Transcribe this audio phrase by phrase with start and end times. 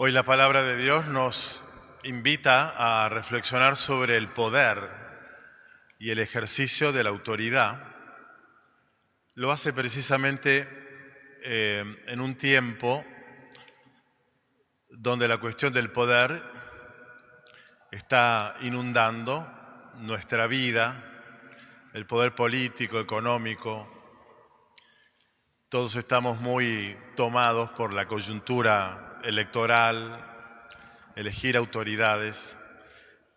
[0.00, 1.64] Hoy la palabra de Dios nos
[2.04, 4.88] invita a reflexionar sobre el poder
[5.98, 7.82] y el ejercicio de la autoridad.
[9.34, 10.68] Lo hace precisamente
[11.42, 13.04] eh, en un tiempo
[14.88, 16.44] donde la cuestión del poder
[17.90, 19.52] está inundando
[19.96, 21.02] nuestra vida,
[21.92, 23.92] el poder político, económico.
[25.68, 30.24] Todos estamos muy tomados por la coyuntura electoral,
[31.16, 32.56] elegir autoridades,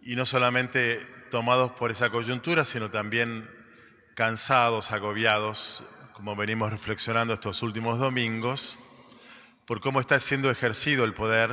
[0.01, 0.99] y no solamente
[1.29, 3.49] tomados por esa coyuntura, sino también
[4.15, 8.77] cansados, agobiados, como venimos reflexionando estos últimos domingos,
[9.65, 11.49] por cómo está siendo ejercido el poder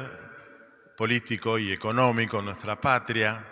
[0.97, 3.47] político y económico en nuestra patria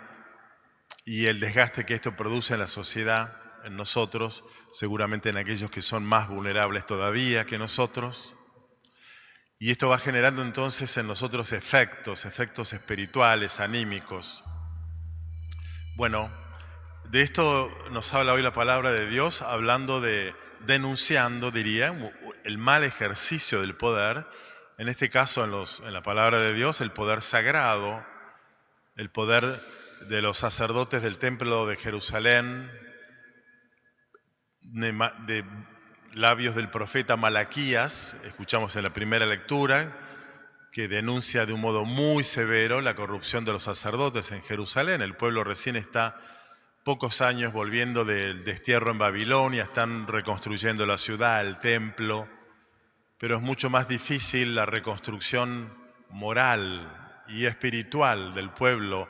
[1.05, 5.81] y el desgaste que esto produce en la sociedad, en nosotros, seguramente en aquellos que
[5.81, 8.35] son más vulnerables todavía que nosotros.
[9.59, 14.43] Y esto va generando entonces en nosotros efectos, efectos espirituales, anímicos.
[15.95, 16.31] Bueno,
[17.05, 20.35] de esto nos habla hoy la palabra de Dios, hablando de,
[20.67, 24.27] denunciando, diría, el mal ejercicio del poder,
[24.77, 28.05] en este caso en, los, en la palabra de Dios, el poder sagrado,
[28.95, 29.59] el poder
[30.07, 32.71] de los sacerdotes del templo de Jerusalén,
[34.61, 35.43] de
[36.13, 39.91] labios del profeta Malaquías, escuchamos en la primera lectura,
[40.71, 45.01] que denuncia de un modo muy severo la corrupción de los sacerdotes en Jerusalén.
[45.01, 46.19] El pueblo recién está
[46.83, 52.27] pocos años volviendo del destierro en Babilonia, están reconstruyendo la ciudad, el templo,
[53.17, 55.73] pero es mucho más difícil la reconstrucción
[56.09, 59.09] moral y espiritual del pueblo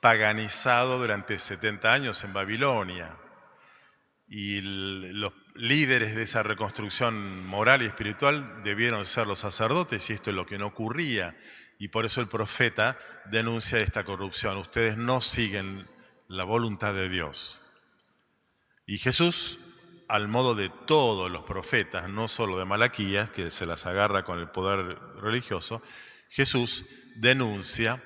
[0.00, 3.16] paganizado durante 70 años en Babilonia.
[4.30, 10.30] Y los líderes de esa reconstrucción moral y espiritual debieron ser los sacerdotes y esto
[10.30, 11.36] es lo que no ocurría.
[11.78, 12.98] Y por eso el profeta
[13.30, 14.58] denuncia esta corrupción.
[14.58, 15.86] Ustedes no siguen
[16.28, 17.60] la voluntad de Dios.
[18.86, 19.58] Y Jesús,
[20.08, 24.38] al modo de todos los profetas, no solo de Malaquías, que se las agarra con
[24.38, 25.82] el poder religioso,
[26.30, 26.84] Jesús
[27.16, 28.02] denuncia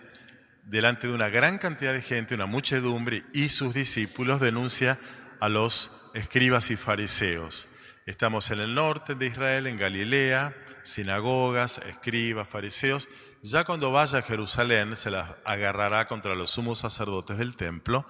[0.65, 4.99] delante de una gran cantidad de gente, una muchedumbre, y sus discípulos denuncia
[5.41, 7.69] a los escribas y fariseos.
[8.07, 13.09] Estamos en el norte de Israel, en Galilea, sinagogas, escribas, fariseos.
[13.43, 18.07] Ya cuando vaya a Jerusalén se las agarrará contra los sumos sacerdotes del templo,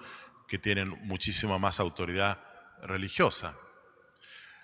[0.49, 2.39] que tienen muchísima más autoridad
[2.83, 3.55] religiosa.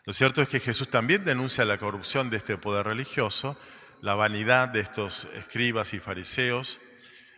[0.04, 3.58] Lo cierto es que Jesús también denuncia la corrupción de este poder religioso,
[4.00, 6.80] la vanidad de estos escribas y fariseos,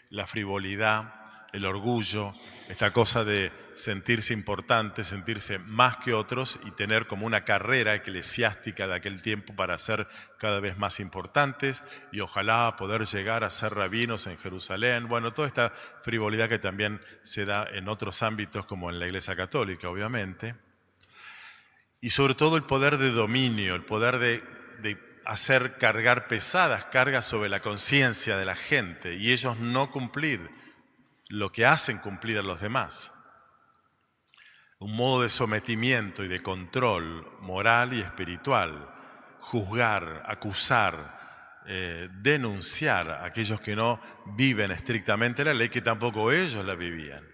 [0.09, 1.15] la frivolidad,
[1.53, 2.35] el orgullo,
[2.71, 8.87] esta cosa de sentirse importante, sentirse más que otros y tener como una carrera eclesiástica
[8.87, 10.07] de aquel tiempo para ser
[10.39, 11.83] cada vez más importantes
[12.13, 15.09] y ojalá poder llegar a ser rabinos en Jerusalén.
[15.09, 15.73] Bueno, toda esta
[16.05, 20.55] frivolidad que también se da en otros ámbitos como en la Iglesia Católica, obviamente.
[22.01, 24.45] Y sobre todo el poder de dominio, el poder de,
[24.81, 30.61] de hacer cargar pesadas cargas sobre la conciencia de la gente y ellos no cumplir
[31.31, 33.13] lo que hacen cumplir a los demás.
[34.81, 38.89] Un modo de sometimiento y de control moral y espiritual.
[39.39, 44.01] Juzgar, acusar, eh, denunciar a aquellos que no
[44.37, 47.25] viven estrictamente la ley, que tampoco ellos la vivían.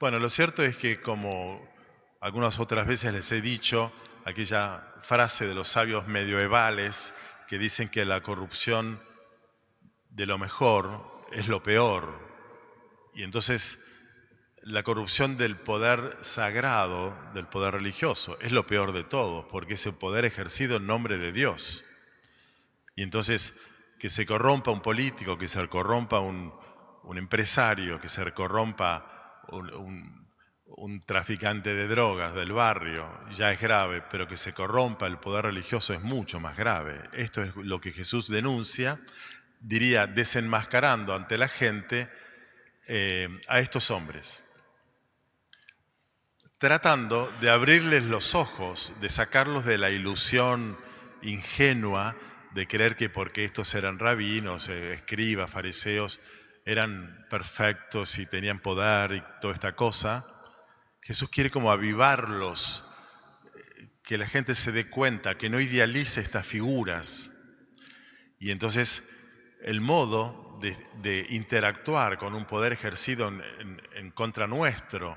[0.00, 1.72] Bueno, lo cierto es que como
[2.20, 3.92] algunas otras veces les he dicho,
[4.24, 7.14] aquella frase de los sabios medievales
[7.46, 9.00] que dicen que la corrupción
[10.10, 12.33] de lo mejor es lo peor,
[13.14, 13.78] y entonces
[14.64, 19.86] la corrupción del poder sagrado, del poder religioso, es lo peor de todo, porque es
[19.86, 21.84] el poder ejercido en nombre de Dios.
[22.96, 23.54] Y entonces
[23.98, 26.52] que se corrompa un político, que se corrompa un,
[27.16, 30.24] empresario, que se corrompa un,
[31.06, 35.92] traficante de drogas del barrio, ya es grave, pero que se corrompa el poder religioso
[35.92, 37.00] es mucho más grave.
[37.12, 38.98] Esto es lo que Jesús denuncia,
[39.60, 42.10] diría, desenmascarando ante la gente
[42.86, 44.42] eh, a estos hombres,
[46.58, 50.78] tratando de abrirles los ojos, de sacarlos de la ilusión
[51.22, 52.16] ingenua
[52.54, 56.20] de creer que porque estos eran rabinos, eh, escribas, fariseos,
[56.64, 60.24] eran perfectos y tenían poder y toda esta cosa,
[61.02, 62.84] Jesús quiere como avivarlos,
[63.56, 67.30] eh, que la gente se dé cuenta, que no idealice estas figuras.
[68.38, 69.10] Y entonces
[69.62, 75.16] el modo de, interactuar con un poder ejercido en, contra nuestro,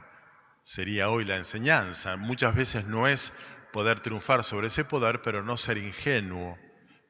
[0.63, 2.17] sería hoy la enseñanza.
[2.17, 3.33] Muchas veces no es
[3.71, 6.57] poder triunfar sobre ese poder, pero no ser ingenuo,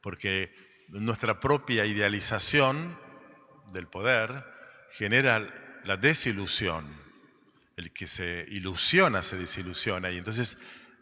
[0.02, 0.54] porque
[0.90, 2.98] nuestra propia idealización
[3.72, 4.46] del poder
[4.92, 5.48] genera
[5.84, 6.86] la desilusión.
[7.76, 10.10] El que se ilusiona se desilusiona.
[10.12, 10.58] Y entonces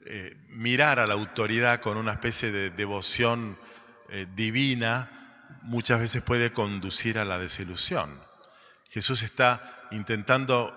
[0.05, 3.57] eh, mirar a la autoridad con una especie de devoción
[4.09, 5.14] eh, divina
[5.65, 8.21] muchas veces puede conducir a la desilusión.
[8.89, 10.73] Jesús está intentando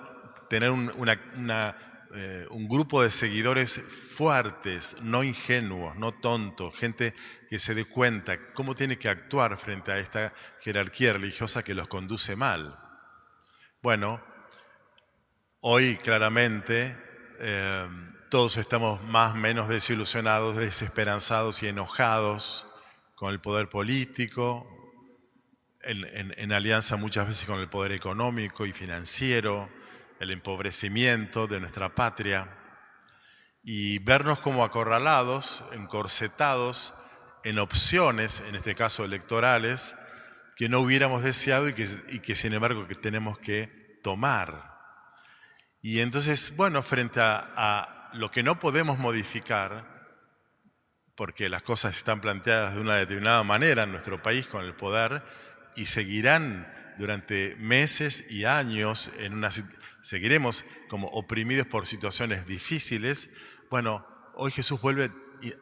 [0.49, 0.73] tener
[2.15, 7.15] eh, un, grupo de seguidores fuertes, no ingenuos, no tontos, gente
[7.51, 11.87] que se dé cuenta cómo tiene que actuar frente a esta jerarquía religiosa que los
[11.87, 12.79] conduce mal.
[13.83, 14.23] Bueno,
[15.61, 16.97] hoy claramente
[17.41, 17.87] eh,
[18.31, 22.67] todos estamos más o menos desilusionados, desesperanzados y enojados
[23.15, 24.78] con el poder político,
[25.83, 29.71] en alianza muchas veces con el poder económico y financiero,
[30.21, 32.59] el empobrecimiento de nuestra patria
[33.63, 36.95] y vernos como acorralados, encorsetados
[37.45, 39.95] en opciones, en este caso electorales,
[40.57, 44.77] que no hubiéramos deseado y que, sin embargo que tenemos que tomar.
[45.81, 49.99] Y entonces, bueno, frente a, a lo que no podemos modificar,
[51.15, 55.23] porque las cosas están planteadas de una determinada manera en nuestro país con el poder
[55.79, 56.67] y seguirán
[56.99, 59.51] durante meses y años en una
[60.03, 63.31] seguiremos como oprimidos por situaciones difíciles,
[63.71, 64.05] bueno,
[64.35, 65.13] hoy Jesús vuelve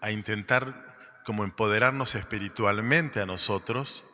[0.00, 4.06] a intentar como empoderarnos espiritualmente a nosotros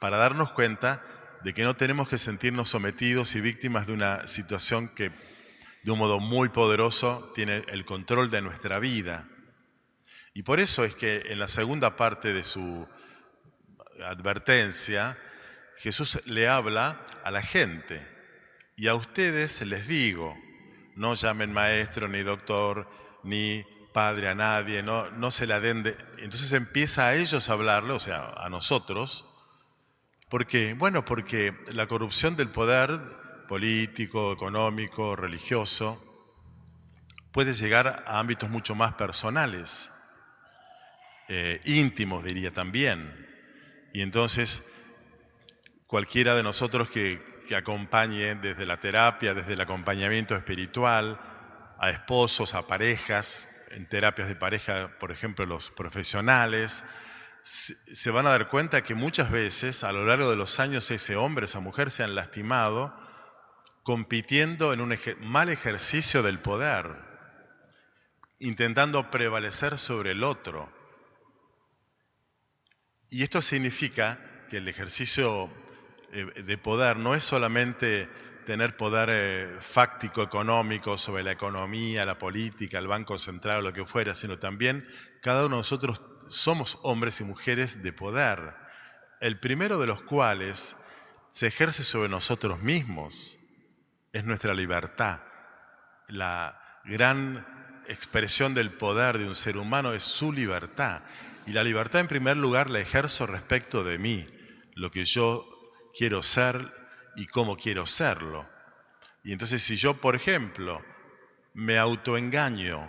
[0.00, 1.04] para darnos cuenta
[1.44, 5.12] de que no tenemos que sentirnos sometidos y víctimas de una situación que
[5.84, 9.28] de un modo muy poderoso tiene el control de nuestra vida.
[10.34, 12.88] Y por eso es que en la segunda parte de su
[14.04, 15.16] advertencia,
[15.80, 18.00] Jesús le habla a la gente
[18.76, 20.36] y a ustedes les digo,
[20.96, 22.88] no llamen maestro, ni doctor,
[23.22, 25.96] ni padre a nadie, no, no se la den de...
[26.18, 29.26] Entonces empieza a ellos a hablarle, o sea, a nosotros.
[30.28, 30.74] ¿Por qué?
[30.74, 33.00] Bueno, porque la corrupción del poder
[33.48, 36.00] político, económico, religioso,
[37.32, 39.90] puede llegar a ámbitos mucho más personales,
[41.28, 43.26] eh, íntimos diría también.
[43.92, 44.64] Y entonces
[45.88, 51.18] cualquiera de nosotros que que acompañe desde la terapia, desde el acompañamiento espiritual,
[51.80, 56.84] a esposos, a parejas, en terapias de pareja, por ejemplo, los profesionales,
[57.42, 61.16] se van a dar cuenta que muchas veces a lo largo de los años ese
[61.16, 62.94] hombre, esa mujer se han lastimado
[63.82, 66.96] compitiendo en un mal ejercicio del poder,
[68.38, 70.70] intentando prevalecer sobre el otro.
[73.08, 74.18] Y esto significa
[74.50, 75.50] que el ejercicio
[76.12, 78.08] de poder no es solamente
[78.48, 83.84] tener poder eh, fáctico económico sobre la economía, la política, el Banco Central lo que
[83.84, 84.88] fuera, sino también
[85.20, 88.54] cada uno de nosotros somos hombres y mujeres de poder,
[89.20, 90.76] el primero de los cuales
[91.30, 93.38] se ejerce sobre nosotros mismos,
[94.14, 95.20] es nuestra libertad.
[96.06, 97.46] La gran
[97.86, 101.02] expresión del poder de un ser humano es su libertad.
[101.46, 104.26] Y la libertad en primer lugar la ejerzo respecto de mí,
[104.74, 105.46] lo que yo
[105.98, 106.56] quiero ser
[107.16, 108.46] y cómo quiero serlo.
[109.24, 110.80] Y entonces si yo, por ejemplo,
[111.54, 112.88] me autoengaño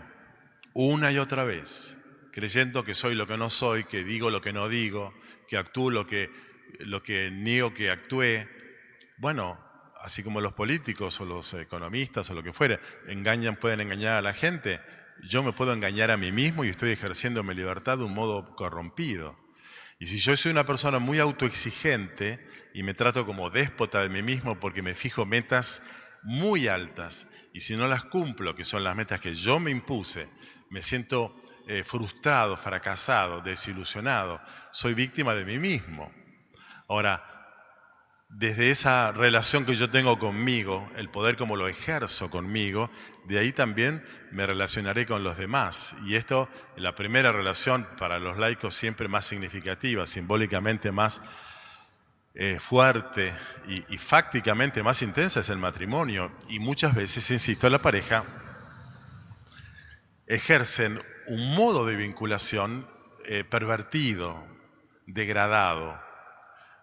[0.73, 1.97] una y otra vez,
[2.31, 5.11] creyendo que soy lo que no soy, que digo lo que no digo,
[5.47, 6.29] que actúo lo que,
[6.81, 8.47] lo que niego que actúe,
[9.17, 9.59] bueno,
[10.01, 14.21] así como los políticos o los economistas o lo que fuera, engañan, pueden engañar a
[14.21, 14.79] la gente,
[15.23, 18.55] yo me puedo engañar a mí mismo y estoy ejerciendo mi libertad de un modo
[18.55, 19.35] corrompido.
[19.99, 24.21] Y si yo soy una persona muy autoexigente, y me trato como déspota de mí
[24.21, 25.81] mismo porque me fijo metas
[26.23, 30.29] muy altas y si no las cumplo, que son las metas que yo me impuse,
[30.69, 31.35] me siento
[31.67, 34.39] eh, frustrado, fracasado, desilusionado,
[34.71, 36.11] soy víctima de mí mismo.
[36.87, 37.38] Ahora,
[38.29, 42.91] desde esa relación que yo tengo conmigo, el poder como lo ejerzo conmigo,
[43.25, 45.95] de ahí también me relacionaré con los demás.
[46.05, 51.21] Y esto, la primera relación para los laicos siempre más significativa, simbólicamente más
[52.35, 53.33] eh, fuerte
[53.67, 56.31] y, fácticamente más intensa es el matrimonio.
[56.47, 58.23] Y muchas veces, insisto, la pareja
[60.27, 62.87] ejercen un modo de vinculación
[63.25, 64.43] eh, pervertido,
[65.07, 66.08] degradado.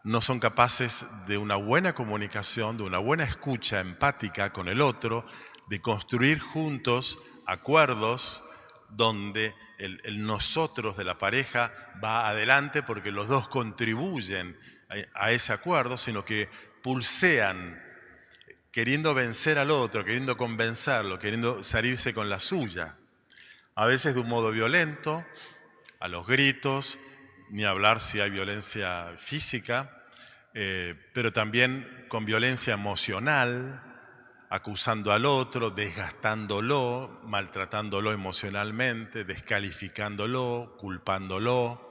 [0.06, 5.26] No son capaces de una buena comunicación, de una buena escucha empática con el otro,
[5.68, 8.44] de construir juntos acuerdos
[8.88, 11.72] donde el, nosotros de la pareja
[12.02, 14.56] va adelante porque los dos contribuyen
[15.12, 16.48] a ese acuerdo, sino que
[16.84, 17.82] pulsean
[18.70, 22.94] queriendo vencer al otro, queriendo convencerlo, queriendo salirse con la suya.
[23.74, 25.26] A veces de un modo violento,
[25.98, 26.96] a los gritos,
[27.50, 29.95] ni hablar si hay violencia física,
[30.58, 33.82] eh, pero también con violencia emocional,
[34.48, 41.82] acusando al otro, desgastándolo, maltratándolo emocionalmente, descalificándolo, culpándolo,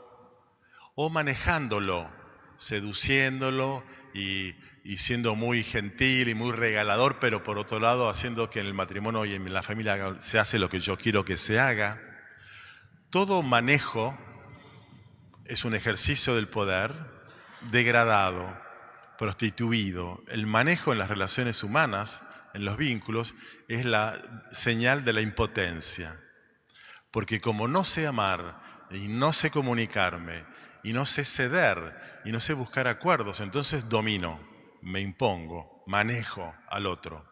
[0.95, 2.09] o manejándolo,
[2.57, 3.83] seduciéndolo
[4.15, 8.65] y, y, siendo muy gentil y muy regalador, pero por otro lado haciendo que en
[8.65, 12.01] el matrimonio y en la familia se hace lo que yo quiero que se haga.
[13.11, 14.17] Todo manejo
[15.45, 17.14] es un ejercicio del poder
[17.61, 18.57] degradado,
[19.17, 20.23] prostituido.
[20.27, 22.21] El manejo en las relaciones humanas
[22.53, 23.35] en los vínculos
[23.67, 26.15] es la señal de la impotencia.
[27.11, 30.45] Porque como no sé amar y no sé comunicarme
[30.83, 34.39] y no sé ceder y no sé buscar acuerdos, entonces domino,
[34.81, 37.25] me impongo, manejo al otro.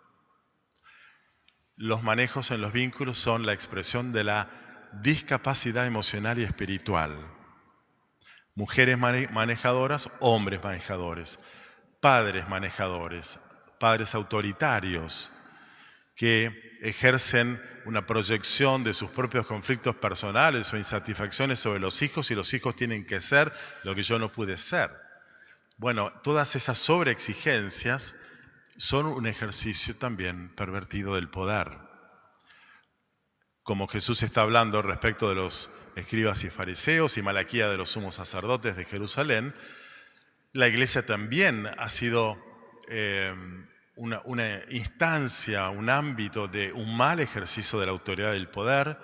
[1.75, 7.32] Los manejos en los vínculos son la expresión de la discapacidad emocional y espiritual.
[8.55, 11.39] Mujeres manejadoras, hombres manejadores,
[11.99, 13.39] padres manejadores,
[13.79, 15.31] padres autoritarios
[16.15, 22.35] que ejercen una proyección de sus propios conflictos personales o insatisfacciones sobre los hijos y
[22.35, 23.51] los hijos tienen que ser
[23.83, 24.89] lo que yo no pude ser.
[25.77, 28.15] Bueno, todas esas sobreexigencias
[28.77, 31.77] son un ejercicio también pervertido del poder.
[33.63, 38.15] Como Jesús está hablando respecto de los escribas y fariseos y Malaquía de los sumos
[38.15, 39.53] sacerdotes de Jerusalén,
[40.51, 42.37] la iglesia también ha sido
[42.87, 43.33] eh,
[43.95, 48.97] una, instancia, un ámbito de un mal ejercicio de la autoridad del poder.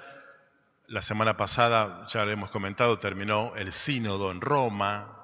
[0.87, 5.15] La semana pasada, ya lo hemos comentado, terminó el sínodo en Roma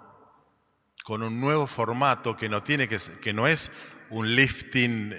[1.03, 3.71] con un nuevo formato que no, tiene que, que no es
[4.09, 5.13] un lifting,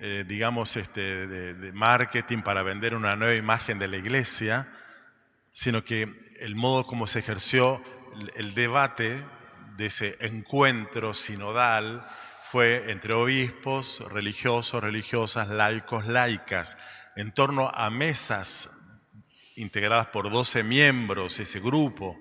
[0.00, 4.66] eh, digamos, este, de, marketing para vender una nueva imagen de la iglesia,
[5.54, 7.80] sino que el modo como se ejerció
[8.34, 9.24] el debate
[9.76, 12.04] de ese encuentro sinodal
[12.50, 16.76] fue entre obispos, religiosos, religiosas, laicos, laicas,
[17.16, 18.70] en torno a mesas
[19.56, 22.18] integradas por 12 miembros, ese grupo,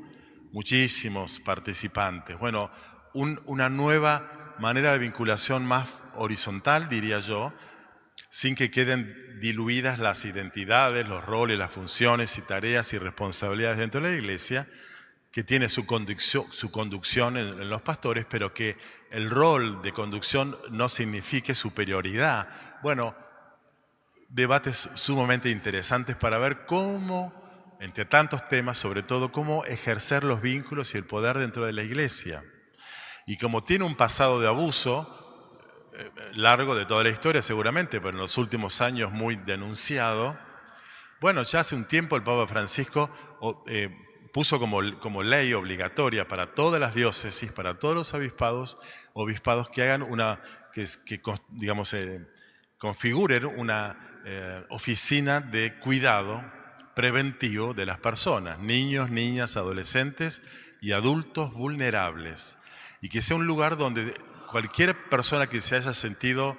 [0.52, 2.38] muchísimos participantes.
[2.38, 2.72] Bueno,
[3.14, 7.52] una nueva manera de vinculación más horizontal, diría yo,
[8.34, 14.02] sin que queden diluidas las identidades, los roles, las funciones y tareas y responsabilidades dentro
[14.02, 14.68] de la iglesia,
[15.32, 18.76] que tiene su conducción, su conducción en, los pastores, pero que
[19.12, 22.50] el rol de conducción no signifique superioridad.
[22.82, 23.16] Bueno,
[24.30, 30.96] debates sumamente interesantes para ver cómo, entre tantos temas, sobre todo, cómo ejercer los vínculos
[30.96, 32.44] y el poder dentro de la iglesia.
[33.28, 35.23] Y como tiene un pasado de abuso,
[36.34, 40.38] largo de toda la historia seguramente, pero en los últimos años muy denunciado,
[41.20, 43.10] bueno, ya hace un tiempo el Papa Francisco
[43.68, 43.90] eh,
[44.34, 48.78] puso como, como ley obligatoria para todas las diócesis, para todos los obispados,
[49.14, 50.42] obispados que hagan una,
[50.74, 50.88] que,
[51.50, 52.28] digamos, eh,
[52.78, 56.44] configuren una eh, oficina de cuidado
[56.96, 60.42] preventivo de las personas, niños, niñas, adolescentes
[60.82, 62.58] y adultos vulnerables.
[63.02, 64.14] Y que sea un lugar donde
[64.54, 66.56] cualquier persona que se haya sentido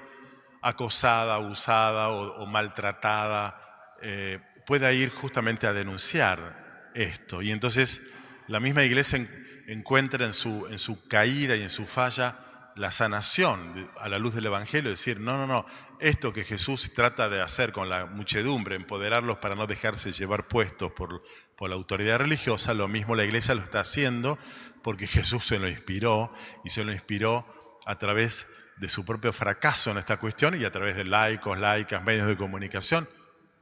[0.62, 7.40] acosada, abusada o, maltratada eh, pueda ir justamente a denunciar esto.
[7.40, 8.02] Y entonces
[8.48, 9.24] la misma iglesia
[9.68, 12.36] encuentra en su, en su caída y en su falla
[12.74, 15.64] la sanación a la luz del Evangelio, decir, no, no, no,
[16.00, 20.90] esto que Jesús trata de hacer con la muchedumbre, empoderarlos para no dejarse llevar puestos
[20.90, 21.22] por,
[21.54, 24.36] por la autoridad religiosa, lo mismo la iglesia lo está haciendo
[24.82, 26.34] porque Jesús se lo inspiró
[26.64, 30.72] y se lo inspiró a través de su propio fracaso en esta cuestión y a
[30.72, 33.08] través de laicos, laicas, medios de comunicación.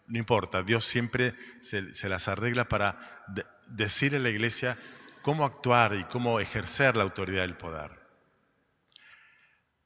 [0.07, 3.25] No importa, Dios siempre se, las arregla para
[3.69, 4.77] decir a la iglesia
[5.23, 8.03] cómo actuar y cómo ejercer la autoridad del poder.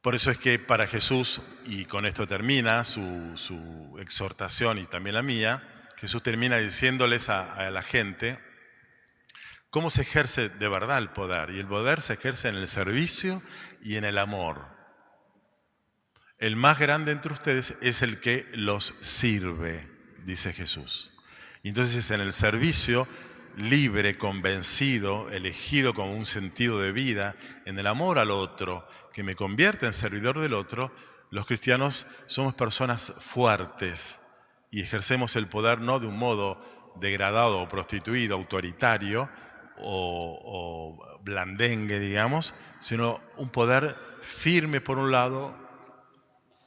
[0.01, 5.23] Por eso es que para Jesús, y con esto termina su, exhortación y también la
[5.23, 5.63] mía,
[5.97, 8.39] Jesús termina diciéndoles a, la gente
[9.71, 11.51] cómo se ejerce de verdad el poder.
[11.51, 13.43] Y el poder se ejerce en el servicio
[13.83, 14.67] y en el amor.
[16.39, 19.97] El más grande entre ustedes es el que los sirve
[20.27, 21.13] dice Jesús.
[21.63, 23.09] Y entonces en el servicio
[23.57, 29.35] libre, convencido, elegido con un sentido de vida, en el amor al otro, que me
[29.35, 30.93] convierte en servidor del otro,
[31.31, 34.19] los cristianos somos personas fuertes
[34.71, 39.31] y ejercemos el poder no de un modo degradado o prostituido, autoritario
[39.79, 45.57] o, blandengue, digamos, sino un poder firme por un lado,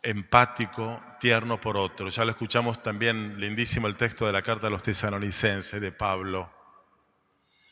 [0.03, 2.09] empático, tierno por otro.
[2.09, 6.51] Ya lo escuchamos también, lindísimo el texto de la carta a los tesalonicenses de Pablo.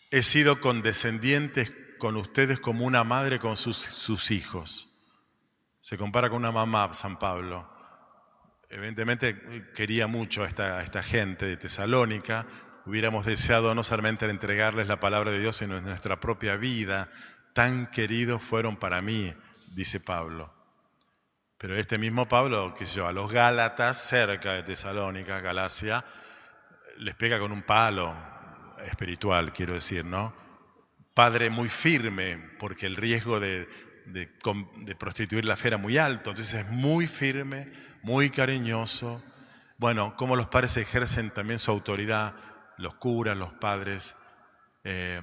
[0.09, 4.89] he sido condescendiente con ustedes como una madre con sus, sus hijos.
[5.81, 7.69] Se compara con una mamá, San Pablo.
[8.69, 12.45] Evidentemente quería mucho a esta, a esta gente de Tesalónica.
[12.87, 17.09] Hubiéramos deseado no solamente entregarles la palabra de Dios, sino en nuestra propia vida.
[17.51, 19.33] Tan queridos fueron para mí,
[19.73, 20.53] dice Pablo.
[21.57, 26.05] Pero este mismo Pablo, que yo, a los Gálatas, cerca de Tesalónica, Galacia,
[26.99, 28.15] les pega con un palo
[28.85, 30.33] espiritual, quiero decir, ¿no?
[31.13, 33.67] Padre muy firme, porque el riesgo de,
[34.05, 37.69] de prostituir la fe era muy alto, entonces es muy firme,
[38.01, 39.21] muy cariñoso.
[39.77, 42.33] Bueno, cómo los padres ejercen también su autoridad,
[42.77, 44.15] los curas, los padres.
[44.83, 45.21] Eh,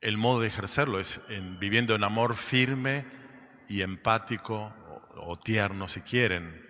[0.00, 3.04] el modo de ejercerlo es en, viviendo en amor firme
[3.68, 4.72] y empático
[5.16, 6.64] o, tierno, si quieren.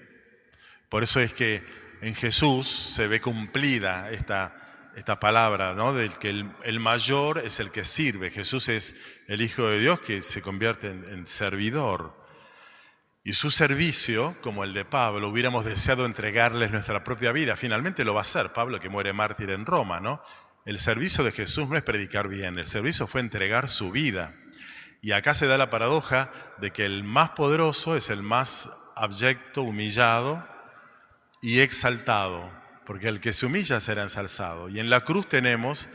[0.88, 1.64] Por eso es que
[2.00, 5.92] en Jesús se ve cumplida esta, esta palabra, ¿no?
[5.92, 8.30] Del que el, mayor es el que sirve.
[8.30, 8.94] Jesús es
[9.26, 12.25] el Hijo de Dios que se convierte en, servidor.
[13.26, 17.56] Y su servicio, como el de Pablo, hubiéramos deseado entregarles nuestra propia vida.
[17.56, 20.22] Finalmente lo va a hacer Pablo, que muere mártir en Roma, ¿no?
[20.64, 24.32] El servicio de Jesús no es predicar bien, el servicio fue entregar su vida.
[25.02, 29.62] Y acá se da la paradoja de que el más poderoso es el más abyecto,
[29.62, 30.46] humillado
[31.42, 32.48] y exaltado,
[32.84, 34.68] porque el que se humilla será ensalzado.
[34.68, 35.88] Y en la cruz tenemos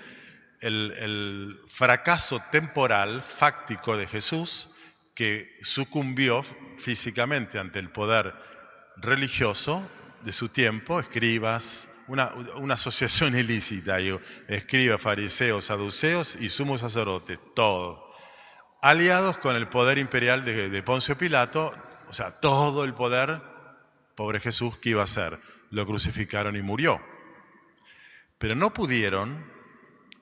[0.60, 4.68] el, el fracaso temporal, fáctico de Jesús,
[5.16, 6.44] que sucumbió
[6.82, 8.34] físicamente ante el poder
[8.98, 9.88] religioso
[10.24, 12.34] de su tiempo, escribas, una,
[12.74, 13.98] asociación ilícita,
[14.48, 18.12] escribas, fariseos, saduceos y sumos sacerdotes, todo.
[18.82, 21.74] Aliados con el poder imperial de, de Poncio Pilato,
[22.10, 23.42] o sea, todo el poder,
[24.16, 25.38] pobre Jesús, que iba a ser?
[25.70, 27.00] Lo crucificaron y murió.
[28.38, 29.46] Pero no pudieron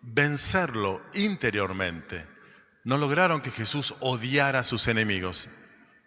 [0.02, 2.28] vencerlo interiormente.
[2.84, 5.50] No lograron que Jesús odiara a sus enemigos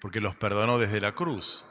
[0.03, 1.65] porque los perdonó desde la cruz.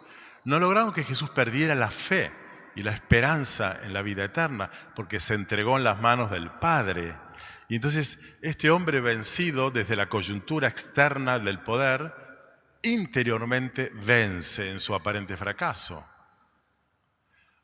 [0.46, 2.32] No lograron que Jesús perdiera la fe
[2.76, 7.14] y la esperanza en la vida eterna, porque se entregó en las manos del Padre.
[7.68, 12.16] Y entonces este hombre vencido desde la coyuntura externa del poder,
[12.84, 16.08] interiormente vence en su aparente fracaso.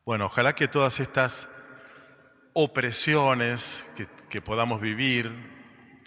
[0.05, 1.47] Bueno, ojalá que todas estas
[2.51, 5.31] opresiones que, que podamos vivir,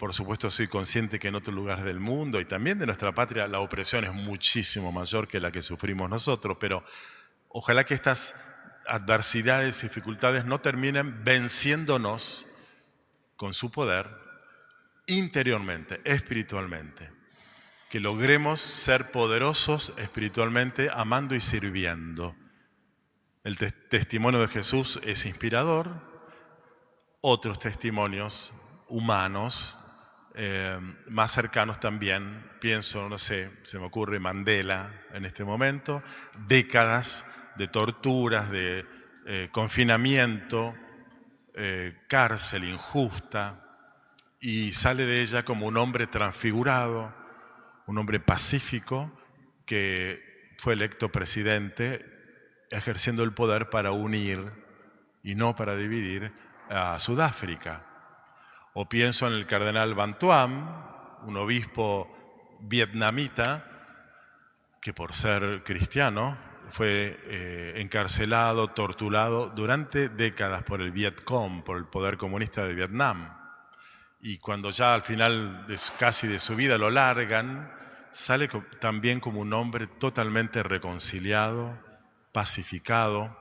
[0.01, 3.47] por supuesto, soy consciente que en otros lugares del mundo y también de nuestra patria
[3.47, 6.83] la opresión es muchísimo mayor que la que sufrimos nosotros, pero
[7.49, 8.33] ojalá que estas
[8.87, 12.47] adversidades y dificultades no terminen venciéndonos
[13.35, 14.09] con su poder
[15.05, 17.11] interiormente, espiritualmente.
[17.91, 22.35] Que logremos ser poderosos espiritualmente, amando y sirviendo.
[23.43, 25.91] El testimonio de Jesús es inspirador.
[27.21, 28.51] Otros testimonios
[28.87, 29.77] humanos
[30.35, 36.01] eh, más cercanos también, pienso, no sé, se me ocurre Mandela en este momento,
[36.47, 37.25] décadas
[37.57, 38.85] de torturas, de
[39.25, 40.73] eh, confinamiento,
[41.53, 43.57] eh, cárcel injusta,
[44.39, 47.13] y sale de ella como un hombre transfigurado,
[47.85, 49.11] un hombre pacífico
[49.65, 52.05] que fue electo presidente
[52.71, 54.51] ejerciendo el poder para unir
[55.23, 56.31] y no para dividir
[56.69, 57.90] a Sudáfrica.
[58.73, 62.09] O pienso en el cardenal Van un obispo
[62.61, 63.65] vietnamita
[64.81, 66.37] que por ser cristiano
[66.71, 73.37] fue eh, encarcelado, torturado durante décadas por el Vietcong, por el poder comunista de Vietnam.
[74.21, 77.71] Y cuando ya al final de, casi de su vida lo largan,
[78.11, 81.77] sale también como un hombre totalmente reconciliado,
[82.31, 83.37] pacificado,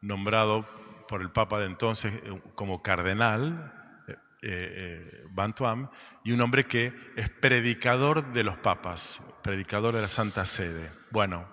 [0.00, 0.68] nombrado
[1.08, 3.81] por el Papa de entonces eh, como cardenal,
[4.42, 5.90] eh, Bantuam,
[6.24, 10.90] y un hombre que es predicador de los papas, predicador de la Santa Sede.
[11.10, 11.48] Bueno,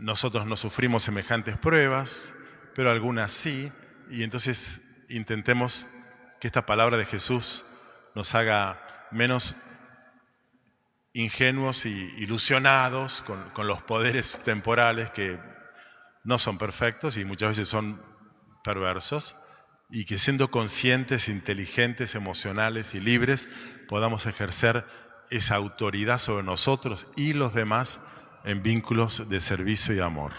[0.00, 2.34] nosotros no sufrimos semejantes pruebas,
[2.74, 3.70] pero algunas sí,
[4.10, 5.86] y entonces intentemos
[6.40, 7.64] que esta palabra de Jesús
[8.14, 9.54] nos haga menos
[11.12, 15.38] ingenuos y ilusionados con los poderes temporales que
[16.24, 18.02] no son perfectos y muchas veces son
[18.64, 19.36] perversos,
[19.94, 23.48] y que siendo conscientes, inteligentes, emocionales y libres,
[23.86, 24.84] podamos ejercer
[25.30, 28.00] esa autoridad sobre nosotros y los demás
[28.44, 30.32] en vínculos de servicio y amor.